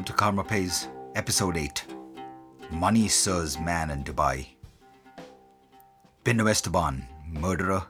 [0.00, 1.84] welcome to Karma Pays, Episode 8
[2.70, 4.46] Money Serves Man in Dubai.
[6.24, 7.84] Bindu Esteban, murderer,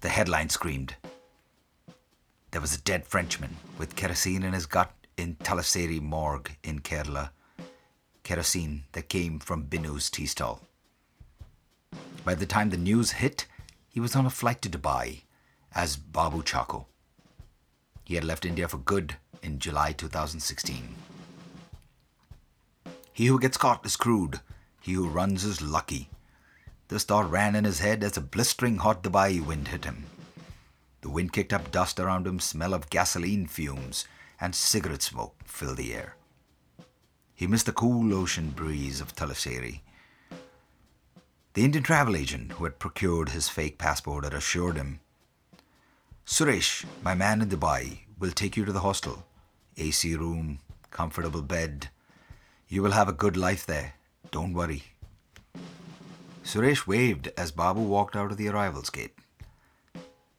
[0.00, 0.94] the headline screamed.
[2.52, 7.30] There was a dead Frenchman with kerosene in his gut in Thalassery morgue in Kerala.
[8.22, 10.60] Kerosene that came from Binu's tea stall.
[12.24, 13.46] By the time the news hit,
[13.88, 15.22] he was on a flight to Dubai
[15.74, 16.86] as Babu Chako.
[18.04, 21.09] He had left India for good in July 2016.
[23.20, 24.40] He who gets caught is screwed.
[24.80, 26.08] He who runs is lucky.
[26.88, 30.06] This thought ran in his head as a blistering hot Dubai wind hit him.
[31.02, 34.06] The wind kicked up dust around him, smell of gasoline fumes
[34.40, 36.16] and cigarette smoke filled the air.
[37.34, 39.82] He missed the cool ocean breeze of Thalassery.
[41.52, 45.00] The Indian travel agent who had procured his fake passport had assured him
[46.24, 49.26] Suresh, my man in Dubai, will take you to the hostel.
[49.76, 51.90] AC room, comfortable bed.
[52.72, 53.94] You will have a good life there.
[54.30, 54.84] Don't worry.
[56.44, 59.16] Suresh waved as Babu walked out of the arrivals gate.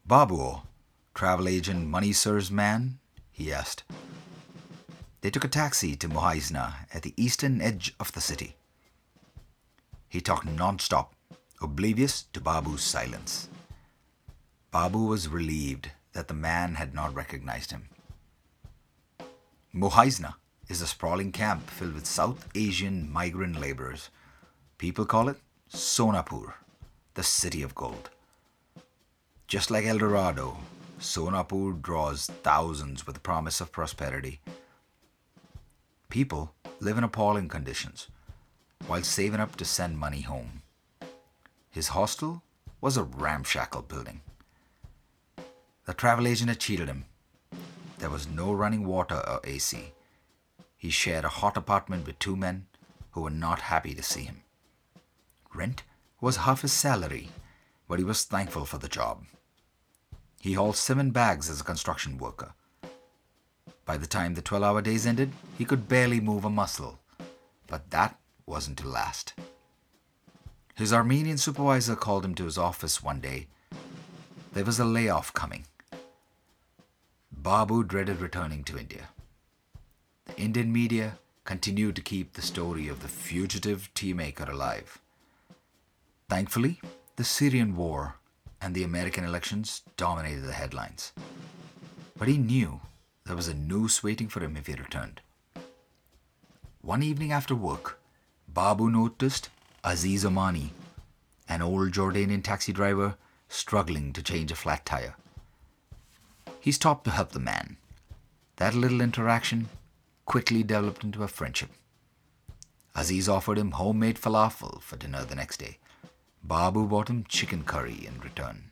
[0.05, 0.61] Babu,
[1.13, 2.99] travel agent Money Sir's man?
[3.33, 3.83] he asked.
[5.19, 8.55] They took a taxi to Mohaisna at the eastern edge of the city.
[10.07, 11.13] He talked non-stop,
[11.61, 13.49] oblivious to Babu's silence.
[14.71, 17.89] Babu was relieved that the man had not recognized him.
[19.75, 20.35] Mohaisna
[20.71, 24.09] is a sprawling camp filled with South Asian migrant laborers.
[24.77, 25.35] People call it
[25.69, 26.53] Sonapur,
[27.13, 28.09] the city of gold.
[29.47, 30.57] Just like El Dorado,
[30.97, 34.39] Sonapur draws thousands with the promise of prosperity.
[36.07, 38.07] People live in appalling conditions
[38.87, 40.61] while saving up to send money home.
[41.69, 42.43] His hostel
[42.79, 44.21] was a ramshackle building.
[45.85, 47.03] The travel agent had cheated him.
[47.97, 49.91] There was no running water or AC.
[50.81, 52.65] He shared a hot apartment with two men
[53.11, 54.41] who were not happy to see him.
[55.53, 55.83] Rent
[56.19, 57.29] was half his salary,
[57.87, 59.25] but he was thankful for the job.
[60.39, 62.53] He hauled seven bags as a construction worker.
[63.85, 66.97] By the time the 12 hour days ended, he could barely move a muscle.
[67.67, 69.33] But that wasn't to last.
[70.73, 73.45] His Armenian supervisor called him to his office one day.
[74.53, 75.65] There was a layoff coming.
[77.31, 79.09] Babu dreaded returning to India.
[80.37, 84.99] Indian media continued to keep the story of the fugitive tea maker alive.
[86.29, 86.79] Thankfully,
[87.15, 88.15] the Syrian war
[88.61, 91.11] and the American elections dominated the headlines.
[92.17, 92.81] But he knew
[93.25, 95.21] there was a noose waiting for him if he returned.
[96.81, 97.99] One evening after work,
[98.47, 99.49] Babu noticed
[99.83, 100.69] Aziz Omani,
[101.49, 103.15] an old Jordanian taxi driver,
[103.49, 105.15] struggling to change a flat tire.
[106.59, 107.77] He stopped to help the man.
[108.57, 109.69] That little interaction
[110.25, 111.69] quickly developed into a friendship.
[112.95, 115.77] Aziz offered him homemade falafel for dinner the next day.
[116.43, 118.71] Babu bought him chicken curry in return.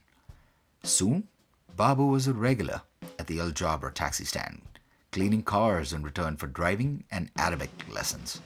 [0.83, 1.27] Soon,
[1.75, 2.81] Babu was a regular
[3.17, 4.61] at the Al Jabra taxi stand,
[5.11, 8.41] cleaning cars in return for driving and Arabic lessons.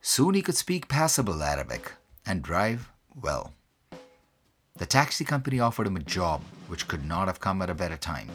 [0.00, 1.92] Soon he could speak passable Arabic
[2.26, 3.52] and drive well.
[4.76, 7.96] The taxi company offered him a job which could not have come at a better
[7.96, 8.30] time.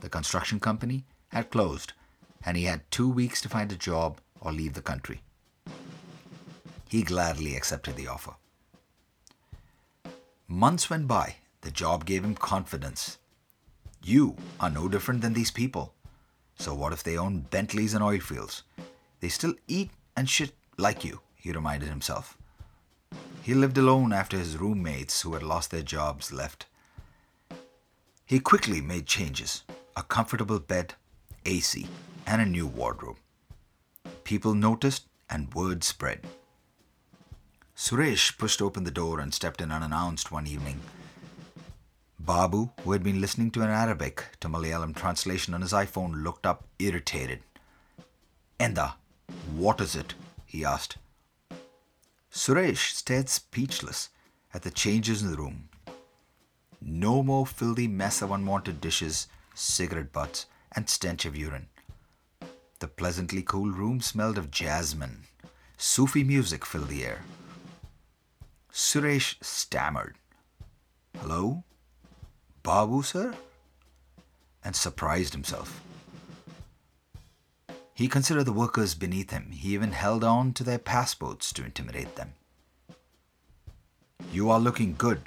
[0.00, 1.94] The construction company had closed,
[2.44, 5.22] and he had two weeks to find a job or leave the country.
[6.88, 8.34] He gladly accepted the offer.
[10.46, 11.36] Months went by.
[11.62, 13.18] The job gave him confidence.
[14.02, 15.94] You are no different than these people.
[16.58, 18.62] So, what if they own Bentleys and oil fields?
[19.20, 22.36] They still eat and shit like you, he reminded himself.
[23.42, 26.66] He lived alone after his roommates, who had lost their jobs, left.
[28.26, 29.64] He quickly made changes
[29.96, 30.94] a comfortable bed,
[31.44, 31.86] AC,
[32.26, 33.18] and a new wardrobe.
[34.24, 36.26] People noticed and word spread.
[37.76, 40.80] Suresh pushed open the door and stepped in unannounced one evening.
[42.18, 46.46] Babu, who had been listening to an Arabic to Malayalam translation on his iPhone, looked
[46.46, 47.40] up irritated.
[48.58, 48.94] Enda,
[49.54, 50.14] what is it?
[50.46, 50.96] he asked.
[52.32, 54.08] Suresh stared speechless
[54.54, 55.68] at the changes in the room.
[56.80, 61.68] No more filthy mess of unwanted dishes, cigarette butts, and stench of urine.
[62.84, 65.24] The pleasantly cool room smelled of jasmine.
[65.78, 67.22] Sufi music filled the air.
[68.70, 70.18] Suresh stammered,
[71.18, 71.64] Hello?
[72.62, 73.34] Babu, sir?
[74.62, 75.80] And surprised himself.
[77.94, 79.52] He considered the workers beneath him.
[79.52, 82.34] He even held on to their passports to intimidate them.
[84.30, 85.22] You are looking good.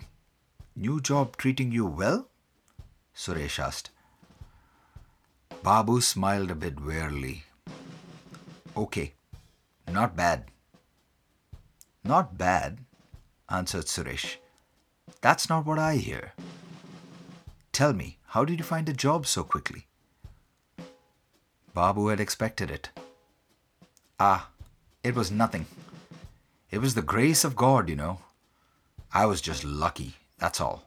[0.76, 2.30] New job treating you well?
[3.16, 3.90] Suresh asked.
[5.64, 7.46] Babu smiled a bit wearily.
[8.78, 9.14] Okay,
[9.88, 10.46] not bad.
[12.04, 12.78] Not bad,
[13.50, 14.36] answered Suresh.
[15.20, 16.34] That's not what I hear.
[17.72, 19.88] Tell me, how did you find a job so quickly?
[21.74, 22.92] Babu had expected it.
[24.20, 24.50] Ah,
[25.04, 25.66] it was nothing.
[26.70, 28.20] It was the grace of God, you know.
[29.12, 30.84] I was just lucky, that's all.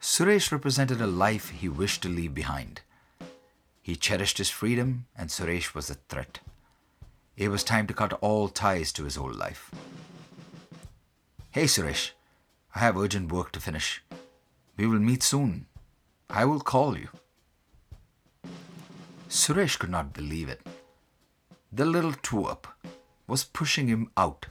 [0.00, 2.80] Suresh represented a life he wished to leave behind.
[3.82, 6.38] He cherished his freedom, and Suresh was a threat.
[7.36, 9.70] It was time to cut all ties to his old life.
[11.50, 12.12] Hey, Suresh,
[12.74, 14.02] I have urgent work to finish.
[14.76, 15.66] We will meet soon.
[16.30, 17.08] I will call you.
[19.28, 20.60] Suresh could not believe it.
[21.72, 22.66] The little twerp
[23.26, 24.46] was pushing him out.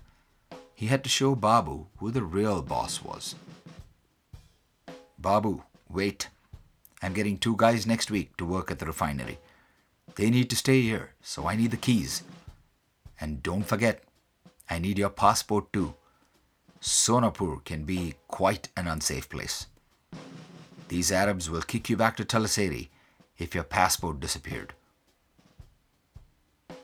[0.76, 3.36] He had to show Babu who the real boss was.
[5.18, 6.30] Babu, wait.
[7.02, 9.40] I'm getting two guys next week to work at the refinery.
[10.16, 12.24] They need to stay here, so I need the keys.
[13.20, 14.04] And don't forget,
[14.70, 15.96] I need your passport too.
[16.80, 19.68] Sonapur can be quite an unsafe place.
[20.90, 22.90] These Arabs will kick you back to Thalassery
[23.38, 24.74] if your passport disappeared.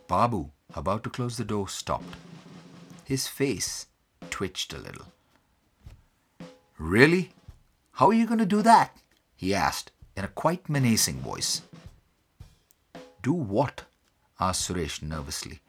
[0.08, 2.16] Babu, about to close the door, stopped.
[3.04, 3.88] His face
[4.30, 5.06] twitched a little.
[6.78, 7.32] Really?
[7.94, 8.96] How are you going to do that?
[9.36, 11.62] he asked in a quite menacing voice.
[13.22, 13.84] Do what?
[14.40, 15.60] asked Suresh nervously.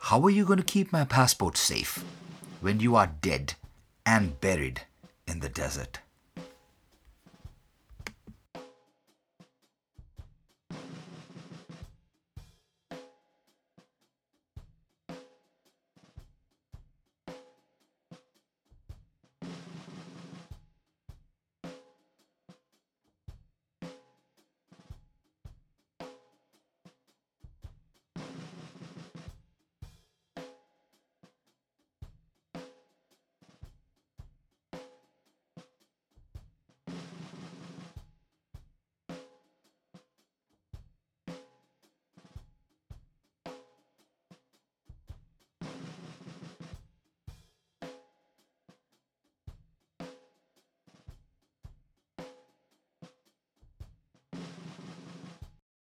[0.00, 2.04] How are you going to keep my passport safe
[2.60, 3.54] when you are dead
[4.04, 4.82] and buried
[5.26, 6.00] in the desert?